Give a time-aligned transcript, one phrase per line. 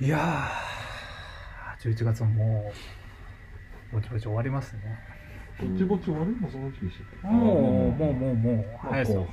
[0.00, 1.92] いやー。
[1.92, 2.72] 11月もも
[3.92, 4.98] うぼちぼち終わりますね。
[5.60, 9.26] ぼちぼち終わりもうその時期でしもうもうもうもうまあ早いですよ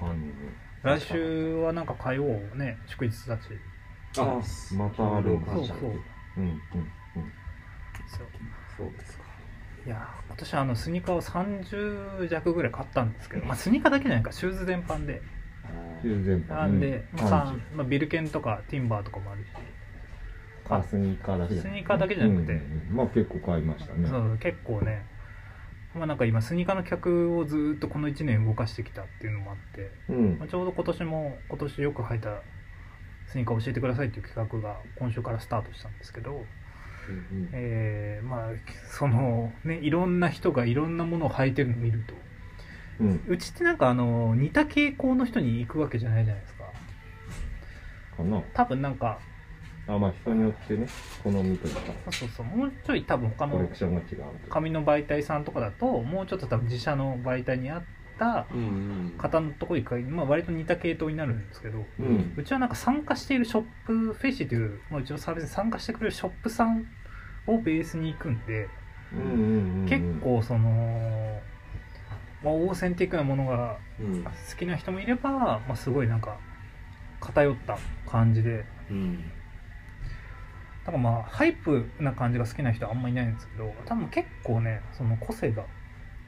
[0.81, 2.23] 来週はなんか火曜
[2.55, 3.41] ね祝日だし
[4.17, 4.41] あ
[4.75, 5.91] またあるんだそうそううんうん
[6.39, 6.59] うん
[8.07, 8.27] そう
[8.75, 9.23] そうですか
[9.85, 15.21] いやー今年はあのスニーカーを30弱ぐらい買ったんですけど、まあ、スニーカーだけじゃないかシューズ全般で
[16.01, 19.47] 中全般なんで、うんまあさんまあ、ビルケンとかティンバーとかもあるし
[20.69, 22.53] あスニーカーだけじゃスニーカーだけじゃなくて。
[22.53, 22.95] うんうんうん。
[22.95, 24.07] まあ結構買いましたね。
[24.07, 25.05] そう結構ね。
[25.93, 30.37] まあなんか今スニーカーの客をずーっとこの1年動かしてきたっていうのもあって、うん。
[30.39, 32.41] まあ、ちょうど今年も今年よく履いた
[33.27, 36.45] スニーカーを教えてくださいっていう企画が今週からスタートしたんですけど、
[37.09, 37.49] うん。
[37.53, 38.49] えーまあ
[38.89, 42.13] そのねいろんな人がいろんなものを履いてるのを見ると。
[43.01, 43.23] うん。
[43.27, 46.65] うちってなんかあの似た傾向の人に行くわけじゃないじゃないですか。
[48.17, 48.41] かな。
[48.53, 49.19] 多分なんか
[49.87, 50.87] あまあ人によってね
[51.23, 51.81] 好みというか。
[52.09, 52.29] そうそう。
[52.29, 57.83] そうもうちょい多分他のコレクションが違う紙の媒体さんとかだともうちょっと多分自社の媒体にあっ
[58.17, 59.13] たうんうん。
[59.17, 62.33] 方のとこ行くまあ割と似た系統になるんですけどうん。
[62.35, 66.85] うちはなんか参加しているショップフェシという、まあ、うちのサービスに参加してくれるショップさん
[67.47, 68.67] をベースに行くんで、
[69.13, 69.85] うんうんうんうん。
[69.87, 71.39] 結構その、
[72.43, 74.23] まあ、オーセンティックなものがうん。
[74.23, 76.37] 好きな人もいれば、まあ、すごいなんか
[77.19, 77.77] 偏った
[78.09, 79.23] 感じでうん
[80.85, 85.65] だからまあハイプな感じが好きな人はあんまりいないんですけど多分結構ねその個性が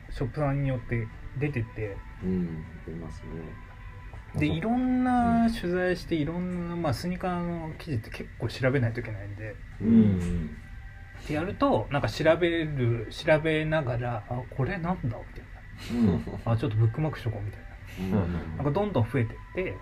[0.10, 3.28] ショップさんによって出ててうん出ますね。
[4.36, 9.56] でいろんな取材していろんな、まあ、スニーカーの記事って結構調べないといけないんで。
[9.82, 10.58] うんうん。
[11.24, 15.18] ってやるとなんか調べる調べながらあこれなんだみたい
[15.92, 16.08] うん。
[16.46, 17.68] なあちょっとブックマークしとこうみたいな。
[18.58, 19.76] なんかどんどん増えてって。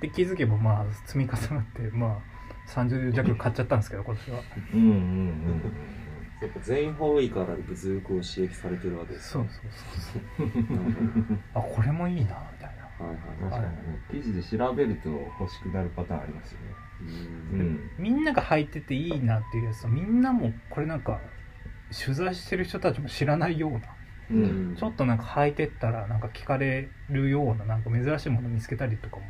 [0.00, 2.39] で気づけばまあ積み重なってまあ
[2.70, 4.40] 30弱買っちゃったんですけど今年は。
[4.74, 5.62] うんうんうん。
[6.40, 11.38] やっぱ全員多いから物欲を刺激されてるわけですそうそうそうそう。
[11.54, 13.06] あこれもいいなみたいな。
[13.06, 13.62] はい確はい。
[13.62, 13.76] かに。
[13.76, 16.66] ね記事で調べると欲しくなるパターンありますよね。
[17.52, 17.60] ううん。
[17.60, 21.20] んみんなが履いてていいなっていうやつとみんなもこれなんか
[22.04, 23.80] 取材してる人たちも知らないような。
[24.30, 24.76] うん。
[24.78, 29.22] ちょっとなんか履いてったらなんか聞かれるようななんか珍しいもの見つけたりとかも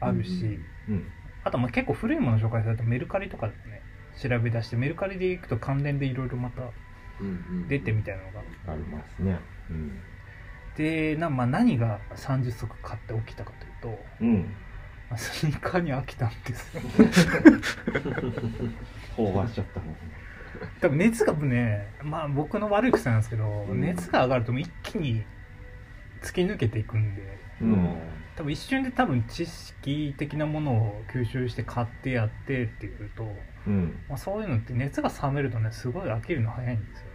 [0.00, 1.04] あるし、うん
[1.48, 3.80] あとまあ結構古いもの紹介されたメルカリとかでね
[4.20, 6.62] 調べ出してメルカリで行くと関連でいろいろまた
[7.20, 8.40] うん出てみたいなのが。
[8.72, 9.40] ありますね。
[9.70, 9.98] うん。
[10.76, 14.54] でな、まあ、何が30足買って起きたかというと、うん。
[15.08, 16.82] まあスニーカーに飽きたんですよ。
[19.16, 19.96] 飽和しちゃったもん
[20.80, 23.80] 多分熱がねまあ僕の悪い癖なんですけど、ん。
[23.80, 25.24] 熱が上がるともう一気に
[26.20, 27.38] 突き抜けていくんで。
[27.62, 33.24] うん多分一瞬で多分知識的なものを吸収して買ってやってっていうと、
[33.66, 33.98] うん。
[34.08, 37.06] まあ、そういうのって熱が冷めるとねすごい飽きるの早いんですよ、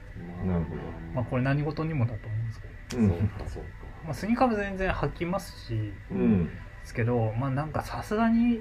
[0.46, 0.82] なるほど。
[1.16, 3.10] まあ、これ何事にもだと思うんですけど、うん。
[3.10, 3.70] そうかそうか。
[4.04, 6.52] まあ、スニーカーも全然履きますしうんで
[6.84, 8.60] すけどまあなんかさすがに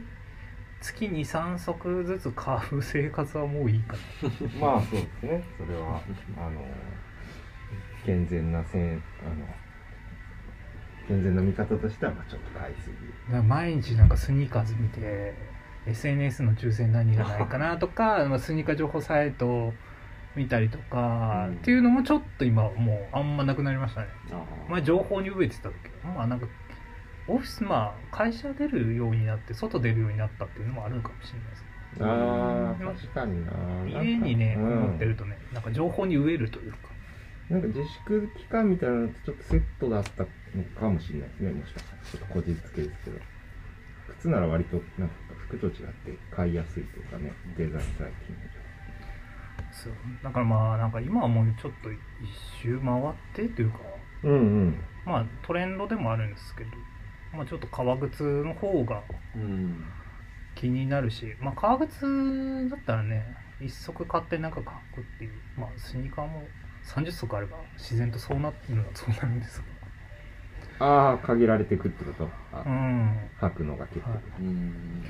[0.81, 4.31] 月23足ずつ買う生活はもういいかな。
[4.61, 5.45] まあそうですね。
[5.59, 6.01] それは
[6.39, 6.65] あの
[8.07, 9.47] 健全なせんあの
[11.09, 12.91] 健全な見方としてはまあちょっと買いす
[13.31, 13.37] ぎ。
[13.43, 15.35] 毎日なんかスニーカーズ見て
[15.87, 19.73] SNS の抽選何がないかなとか まあスニーカー情報サイト
[20.37, 21.55] 見たりとか、うん。
[21.57, 24.07] っていうのもちょっと今もうあんまなくなりましたね。
[24.33, 26.47] あ前情報に飢えてたけどまあなんか
[27.29, 31.65] オフィスまあ会社出るようになって外出るようになったっていうのもあるかもしれないです
[32.01, 33.45] あー確かに
[33.95, 34.73] な家にねうん。
[34.85, 36.79] 思ってるとねなんか情報に飢えるというか
[37.53, 40.25] なんか自粛期間みたいなのとちょっとセットだった
[40.57, 42.03] のかもしれないですねもしかしたら。
[42.03, 43.19] ちょっとこじつけですけど。
[44.19, 45.15] 靴なら割となんか
[45.49, 48.37] 服と違って買いやすいというかねデザイン最近
[49.71, 49.93] そう。
[50.23, 51.99] だからまあなんか今はもうちょっと一
[52.63, 53.79] 周回ってというか。
[54.25, 54.35] うんう
[54.69, 54.85] ん。
[55.05, 56.71] まあトレンドでもあるんですけど、
[57.37, 59.03] まあ、ちょっと革靴の方が
[59.37, 59.85] うん。
[60.55, 63.25] 気になるし、まあ、革靴だったらね
[63.61, 65.33] 一足買ってなんか買うっていう。
[65.59, 66.47] まあスニーカーも
[66.83, 69.63] 30足あれば自然とそうなってるのはそうなるんです
[70.79, 72.25] ああ限られてくってこと？
[72.25, 73.31] うん。
[73.41, 74.21] 履くのが結構、はい。
[74.41, 75.05] うん。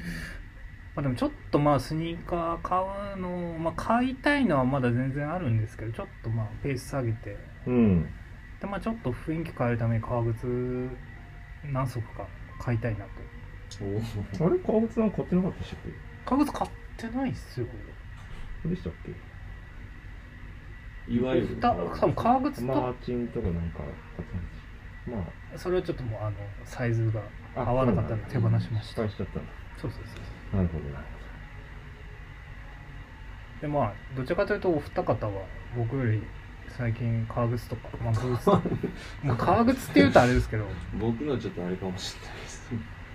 [0.94, 2.78] まあ、でもちょっとまあスニーカー買
[3.14, 7.38] うの、まあ、買いたいのはまだ全然あるんですけどちょっとまあペース下げて。
[7.66, 8.06] うん。
[8.60, 10.90] で、まあ、ちょっと雰囲気変えるために革靴
[11.72, 12.26] 何足か
[12.60, 13.10] 買いたいなと。
[13.80, 14.58] おあれ？
[14.58, 15.76] 革靴なんか買ってなかったっけ？
[16.26, 17.66] 革靴買ってないっすよ。
[18.62, 19.31] そうでしたっけ？
[21.08, 23.86] いわゆるた多分革靴と、マーチンとかなんか買
[24.24, 25.58] ってないしまあ。
[25.58, 27.20] それはちょっともうあのサイズが
[27.56, 28.82] あ合わなかったので手放しました。
[28.82, 29.52] 失敗しちゃったんだ。
[29.80, 30.16] そうそうそ
[30.54, 31.04] うなるほどなる
[33.60, 35.32] でまあどちらかというとお二方は
[35.76, 36.22] 僕より
[36.68, 38.62] 最近革靴とか、まあ、ブーツとか。
[39.22, 39.90] まあ革靴。
[39.90, 40.66] っていうとあれですけど、
[40.98, 42.70] 僕のちょっとあれかもしれないです。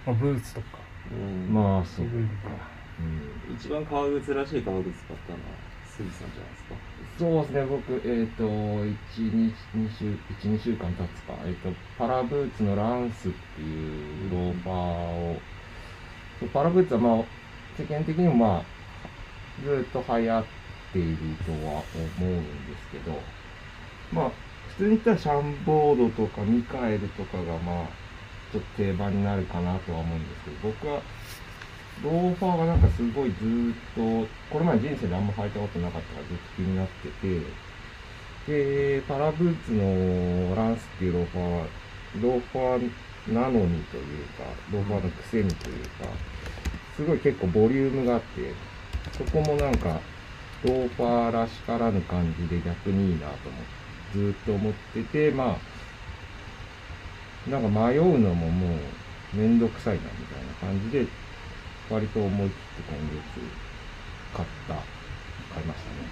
[0.05, 0.67] まあ、ブーツとか。
[1.11, 1.53] うん。
[1.53, 2.05] まあそう。
[2.05, 2.11] か
[2.99, 3.55] うん。
[3.55, 5.66] 一番革靴らしい革靴買ったのは
[5.97, 6.75] 杉さんじゃないですか？
[7.17, 15.47] そうですね、僕、えっ、と、1、2, 週、1、2週間経つか、えっ、と、パラブーツのランスっていうローファーを、
[16.39, 17.33] そうパラブーツはまあ、
[17.73, 18.73] 世間的にもま
[19.05, 19.11] あ、
[19.59, 20.55] ずっと流行っ
[20.91, 23.35] ているとは思うんですけど、
[24.11, 27.99] まあ、普通に言ったらシャンボードとかミカエルとかがまあ、
[28.49, 31.07] ちょっと定番になるかなとは思うんですけど、僕は、
[32.03, 37.41] ローファーがなんかすごいずーっと、これまで人生であんま履いたことなかったからずっと気になってて、
[38.47, 41.65] で、パラブーツのランスっていうローファーは、
[42.21, 46.05] ローファーなのにというか、ローファーのくせにというか、
[46.95, 48.53] すごい結構ボリュームがあって、
[49.17, 49.99] そこもなんか、
[50.63, 53.77] ローファーらしからぬ感じで逆にいいなと思って、
[54.13, 55.57] ずっと思ってて、ま
[57.47, 61.05] あ、なんか迷うのももうめんどくさいなみたいな感じで、
[61.89, 63.23] 割と思い切って今月
[64.33, 64.73] 買った、
[65.53, 66.11] 買いましたね。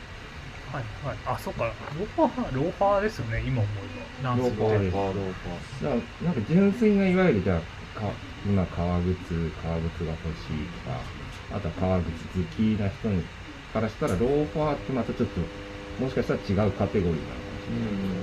[0.72, 1.18] はいはい。
[1.26, 1.66] あそっか。
[1.98, 3.88] ローファーローファーですよね今思え
[4.24, 4.36] ば。
[4.36, 4.96] ローファーです。
[4.96, 7.62] ローファー、ローフだから、なんか純粋ないわゆるじゃあ、
[8.00, 11.12] か今革靴、革靴が欲しいとか、
[11.50, 13.30] あとは革靴好きな人に
[13.70, 15.54] からしたら、ローファーってまたちょっと、
[15.98, 18.16] もしかしたら違うカテゴリーなのかもしれないけど、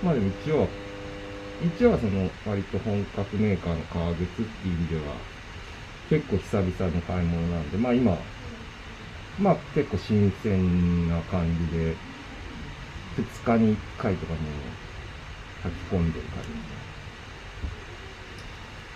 [0.00, 0.68] まあでも一応は、
[1.60, 5.30] 一応はその割と本格メーカーの革靴っていう意味では、
[6.08, 8.16] 結構久々の買い物なんで、まあ今、
[9.38, 11.94] まあ結構新鮮な感じで、
[13.16, 14.38] 2日に1回とかも
[15.62, 16.42] 書き込んでる感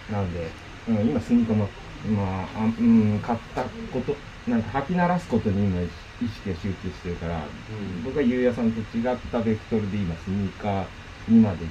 [0.08, 0.12] じ。
[0.12, 0.50] なんで、
[0.88, 1.68] うん、今スニーカーも、
[2.16, 4.16] まあ、あうん、買ったこと、
[4.50, 5.88] なんか履き慣らすことに今意
[6.28, 8.02] 識が集中してるから、うん。
[8.04, 10.86] 僕はゆうやさんと違ったベクトルで今スニーカー
[11.28, 11.66] にまで、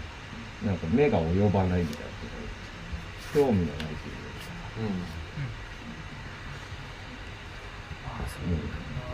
[0.66, 2.12] なんか目が及ばないみたいなこ
[3.34, 4.22] と興味がないというか。
[8.06, 8.44] あそう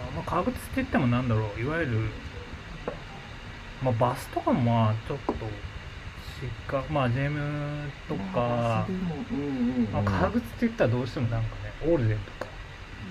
[0.04, 2.10] あまあ革靴って言ってもなんだろういわゆる
[3.84, 5.38] まあバスとかもまあちょっとし
[6.46, 8.86] っかまあジェムとか。
[9.92, 12.48] まあ、革靴って言ったらどうしてもなんかねオールデンとか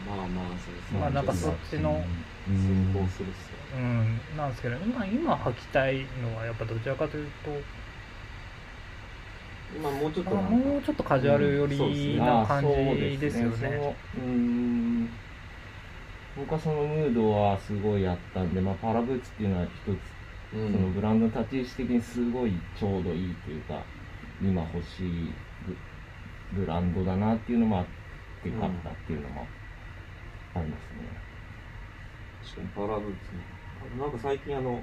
[0.07, 1.01] まあまあ、そうですね。
[1.01, 2.05] まあなんかそっちの
[2.49, 3.57] うん、するっすよ。
[3.77, 7.51] うんなんですけど今今履きたいのはやっぱどちらかというと
[9.77, 13.97] 今もうちょっあともうちょっとカジュアル寄りな感じですよね。
[14.17, 15.09] うーん
[16.37, 23.83] 僕はそのムードはすごいあったんで、まあ、パラブーツっていうのは一つ、うんそのブランドの立ち位置的にすごいちょうどいいというか
[24.41, 25.33] 今欲しい
[26.55, 27.87] ブブランドだなっていうのもあっ
[28.45, 29.47] て買ったっていうのも
[30.55, 31.27] ありますね。
[32.45, 33.17] 確かにパラブーツね。
[33.99, 34.81] あなんか最近あの、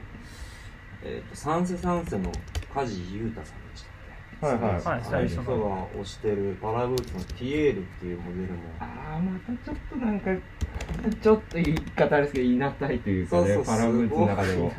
[1.02, 2.32] えっ、と、サンセサンセの
[2.74, 3.93] 梶裕太さんでした
[4.44, 8.60] はいはいはいあの人が推してるパラブーツのティエールっていうモデルも。
[8.80, 10.32] ああまたちょっとなんか
[11.22, 14.72] ちょっと言い方あれですけど言いなさいというかねパラブーツの中でも。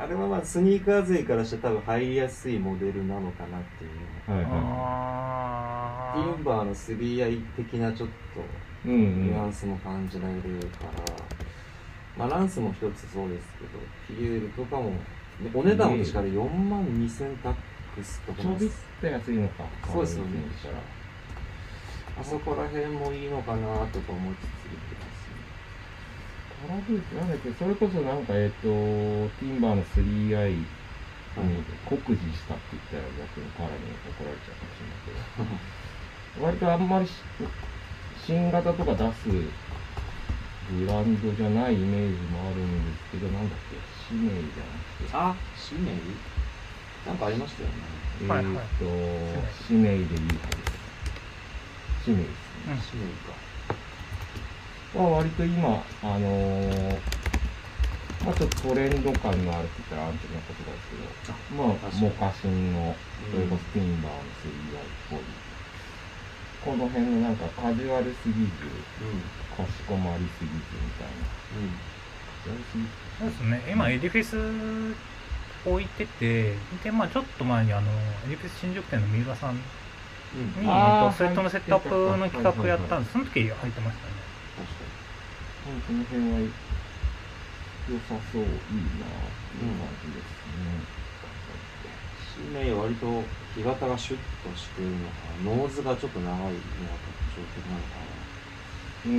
[0.00, 4.36] あれはまあスニーカー勢からして多分入りやすいモデルなのかなっていう。
[4.36, 8.08] はいはあティンバーの 3i 的なちょっ
[8.84, 8.92] とい。
[8.92, 9.26] うんうん。
[9.26, 11.14] ニュアンスも感じられるから、
[12.16, 14.98] まあランスも一つそうですけど、ティエールとかも、ね
[15.54, 17.54] お値段も確かに4万2000タッ
[17.98, 19.64] クスとかちょびっと安いのか。
[19.90, 20.40] そうですよね。
[22.20, 25.30] あそこら辺もいいのかなとか思いつつ言ってます
[26.66, 27.52] パラブーツなんだっけ？
[27.52, 28.66] それこそなんかえっ、と
[29.38, 30.66] ティンバーの 3i に
[31.86, 36.42] 酷似したって言ったら逆に彼に怒られちゃうかもしれないけど。
[36.46, 37.12] 割とあんまりし
[38.26, 43.76] 新型とか出すブランドじゃないイメージもあるんですけどなんだっけ？
[44.08, 45.10] シメイじゃなくて。
[45.12, 45.94] あ、シメイ？
[47.08, 47.74] なんかありましたよね。
[48.20, 48.84] えーはいはいっと、
[49.66, 50.66] シメイでいいはずで
[52.04, 52.04] す。
[52.04, 52.36] シメイです
[52.68, 52.68] ね。
[52.68, 53.32] うんシメイか。
[54.94, 56.98] まあ、割と今、あのー
[58.26, 61.68] まあちょっとトレンド感のあるって言ったらアンチな言葉ですけど、まあ
[62.02, 62.94] モカシンの、
[63.30, 65.20] それこそティンバーの 3i っぽい。
[66.60, 69.22] この辺のなんかカジュアルすぎず、うん。
[69.56, 70.60] かしこまりすぎずみ
[70.98, 71.38] たいな。
[72.44, 74.36] そうですね今エディフィス
[75.64, 77.90] 置いててでまあちょっと前にあの
[78.24, 79.62] エディフィス新宿店の三浦さんに、
[80.34, 80.52] うん。
[80.52, 84.14] とスウェットのセットアップの企画やったんですその時入ってましたね
[84.56, 84.84] 確か
[85.64, 86.68] この辺は
[87.88, 89.08] 良さそう、いいなっ
[89.50, 90.84] ていう感じですね。
[91.82, 91.88] に。
[92.14, 93.24] シメイは割と
[93.54, 97.96] 木型がシュッとしているのか、ノーズがちょっと長いのが特徴的なのか
[99.04, 99.12] うー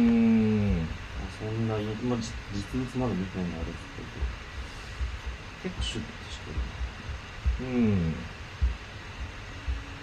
[0.84, 0.86] ん。
[1.20, 1.30] な。
[1.30, 4.08] そんなイまあ、じ実物まだ見てないのあれですけど、
[5.62, 6.29] 結構シュッと
[7.62, 8.14] うん。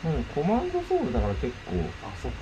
[0.05, 1.73] うんコマンドソールだから結構
[2.05, 2.38] あ、そうか、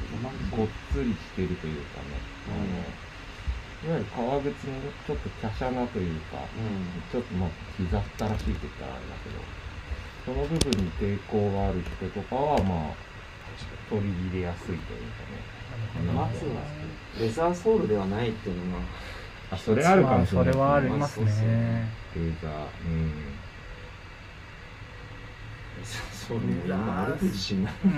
[0.57, 7.03] ごっつりしてるというかね、あのいわゆる革靴のちょっと華奢なというか、うん。
[7.11, 9.65] ちょっとまあ膝ったらしいって言ったらあれだけど
[10.25, 13.15] その部分に抵抗がある人とかはまあ
[13.91, 15.55] 取り入れやすいというかね。
[16.13, 16.53] まずは、
[17.21, 18.85] レザーソールではないっていうのが、
[19.53, 20.47] あそれあるかもしれない。
[20.47, 21.89] まあそれはありますね。
[22.17, 22.53] レーザー。
[22.53, 23.44] うん
[25.85, 27.75] レザーソールも今ある自信ない。
[27.85, 27.93] うん。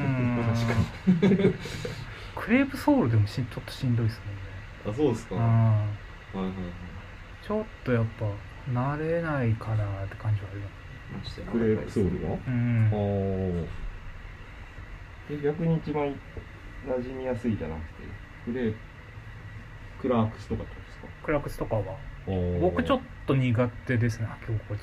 [2.34, 4.20] クレープソールでもしちょっとしんどいです
[4.84, 5.36] あ、そうですか。
[5.36, 5.50] ね、はい
[6.36, 6.54] うん、はいはい。
[7.46, 8.26] ちょっとやっぱ
[8.72, 10.66] 慣れないかなって感じはありま
[11.18, 12.36] ましてクレープソールが？
[12.36, 12.88] すうん。
[12.92, 13.66] あー。
[15.30, 17.86] え逆に一番馴染みやすいじゃなくて
[18.44, 18.74] クレー
[20.00, 21.06] クラークスとかですか？
[21.24, 21.82] クラックスとかは。
[22.26, 24.82] 僕僕ちょっと苦手ですね履き心地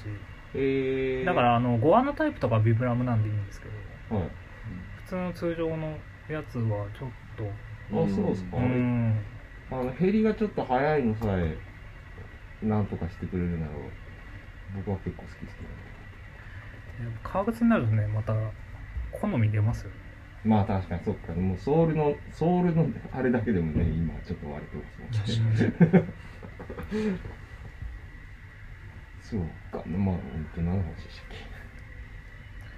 [0.55, 3.67] えー、だからあのゴアのタイプとかはビブラムなんでいいんですけ
[4.10, 4.29] どはい
[5.03, 5.98] 普通の通常の
[6.29, 7.43] やつはちょっと
[7.91, 8.57] あそうですか。
[8.57, 9.19] うん。
[9.72, 11.57] あの減りがちょっと早いのさえ
[12.62, 13.72] なんとかしてくれるなら
[14.75, 17.17] 僕は結構好きですけどね。
[17.24, 18.33] 革靴になるとねまた
[19.12, 19.95] 好み出ますよね。
[20.45, 21.33] まあ確かにそっか。
[21.33, 26.03] もうソールのソールのあれだけでもね今ちょっと割れてますもんね。
[29.22, 29.41] そう。
[29.41, 30.22] かまあ本
[30.56, 31.54] 当何の話でしたっけ？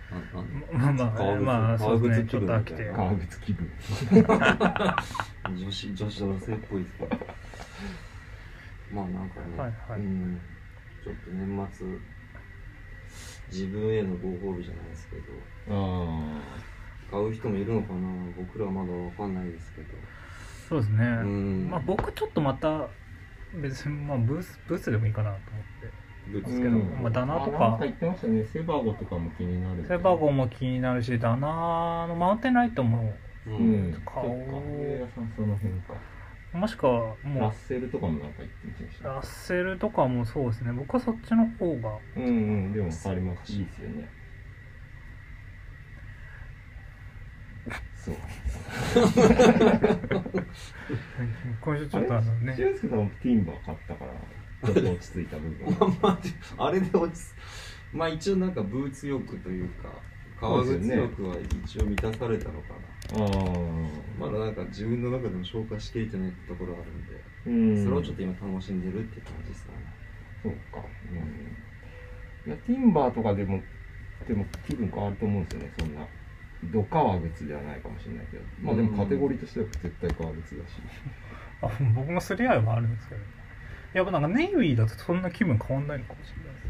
[0.78, 2.92] まあまあまあそうですねち革ょっと飽きて。
[2.96, 3.72] 革靴気分。
[5.56, 7.18] 女子女子大生っぽいですけど
[8.94, 10.00] まあなんかね、はいはい。
[10.00, 10.40] うん
[11.04, 11.88] ちょっと年末
[13.52, 15.24] 自分へのご褒美じゃないですけど。
[15.70, 16.42] あ
[17.12, 18.00] 買う人もいるのかな？
[18.36, 19.88] 僕らはまだわかんないですけど。
[20.70, 21.68] そうですね、うん。
[21.70, 22.88] まあ僕ちょっとまた
[23.62, 27.78] 別にまあブースブースでもいいかなと思ってぶつですけどまあダナとか。
[27.82, 28.46] 言ってましたね。
[28.46, 33.14] セバゴとかも気になるセバゴも気になるしダナのマウンテンライトも
[33.48, 33.50] う。
[33.52, 33.90] うん。
[33.90, 34.10] んそ
[35.42, 35.94] の辺か。
[36.54, 40.72] もしくはラもッセルとかもなんか言ってましたうラッセルとかもそうですね。
[40.72, 42.28] 僕はそっちの方がうんう
[42.70, 42.74] ん。
[42.74, 43.52] でも分かります。
[43.52, 44.10] いいですよね。
[47.96, 48.16] そう。
[51.62, 52.56] 今週ちょっとあのね。
[52.56, 54.14] 俊介さんもティンバー買ったから
[54.66, 55.66] ちょっと落ち着いた部分。
[55.80, 56.20] まあま
[56.58, 59.90] ああれで落ち着まあ一応なんかブーツ欲というか
[60.40, 62.74] 革靴欲は一応満たされたのか
[63.18, 67.84] な、ああまだなんか自分の中でも消化しきれてないところがあるんで、うん。
[67.84, 69.78] それをちょっと今楽しんでるって感じですかね。
[70.44, 70.86] そうか。
[71.12, 72.52] うん。
[72.52, 73.62] いやティンバーとかでも
[74.28, 75.74] でも気分変わると思うんですよね。
[75.80, 76.06] そんな
[76.66, 78.44] ド革靴ではないかもしれないけど。
[78.62, 80.82] まあでもカテゴリーとしては絶対革靴だし。
[81.62, 83.22] あ僕もすり合いはあるんですけど
[83.96, 86.66] やっぱなんかネイビーだとそんな気分変わんないのかもしれないです。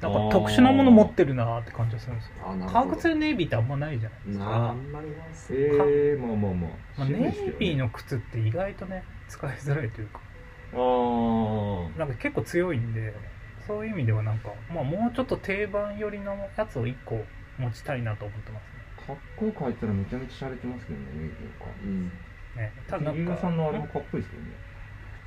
[0.00, 2.32] なんか特殊なもの持ってるなーって感じがするんですよ。
[2.42, 2.72] あなるほど。
[2.72, 4.68] 革靴でネイビーってあんまないじゃないですなあ。
[4.68, 10.20] かんまりないっすええまあまあまあ、まあ、ネイビーのの靴って意外とね使いづらいというか。
[10.72, 13.14] ああなんか結構強いんで
[13.66, 17.24] そういう意味ではなんか、まあ、もうちょっと定番寄りのやつを1個
[17.58, 22.10] 持ちたいなと思ってますかっこよく入ったらめちゃめちゃ洒落てますけどねネイビーかうんね
[22.56, 24.48] ねただなんか飯田さんのあれもかっこいいですけどね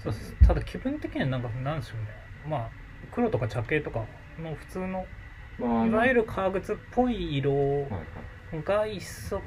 [0.04, 0.36] そうです。
[0.46, 2.08] ただ気分的にはなんかなんでしょうね。
[2.48, 2.70] まあ
[3.12, 4.06] 黒とか茶系とか
[4.42, 5.06] の普通の
[5.60, 7.88] まあいわゆるる革靴っぽい色
[8.64, 9.42] が一足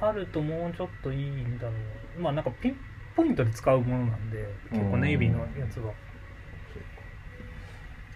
[0.00, 1.72] あるともうちょっといいんだろ
[2.18, 2.20] う。
[2.20, 2.76] まあなんかピン
[3.14, 5.92] ポイントで使うものなんで結構ネイビーのやつは。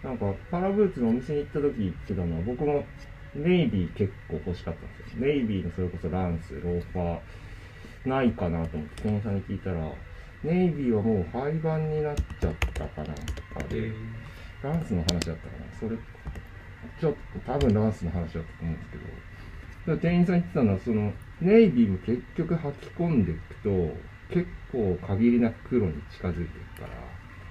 [0.03, 2.85] なんかパラブーツのお店に行った時言ってたのは僕も
[3.35, 5.27] ネイビー結構欲しかったんですよ。
[5.27, 9.93] ネイビーのそれこそランスローファーないかなと思って店員さんに聞いたら
[10.43, 13.93] ネイビーはもう廃盤になっちゃったかなとかで、
[14.63, 15.79] ランスの話だったかな。
[15.79, 15.97] それ
[17.01, 17.15] ちょっ
[17.45, 19.05] と多分ランスの話だったと思うんですけど。
[19.99, 23.71] 店員さん言ってたのはそのネイビーも結局履き込んでいくと
[24.31, 26.89] 結構限りなく黒に近づいていくから。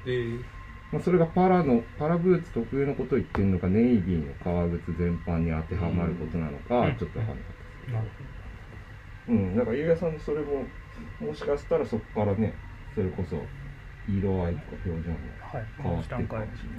[0.05, 0.43] えー。
[0.91, 6.95] まあ、それがパラのパラブーツ特有のことを言ってるのかネイビーの革靴全般に当てはまることなのか、うん。
[6.97, 7.55] ちょっとわかんなかっ
[7.87, 8.07] たなる
[9.27, 10.65] うん、だからゆうやさんのそれも
[11.19, 12.53] もしかしたらそこからね
[12.95, 13.49] それこそ
[14.07, 16.77] 色合いとか表情もほどはい変わっていくか段階もしれない。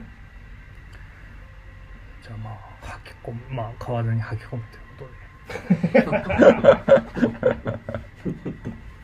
[2.22, 5.16] じゃあまあ履き込むまあ買わずに履き込むということで